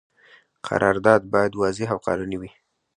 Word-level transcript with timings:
قرارداد 0.67 1.21
باید 1.31 1.53
واضح 1.61 1.87
او 1.93 1.99
قانوني 2.05 2.37
وي. 2.41 2.51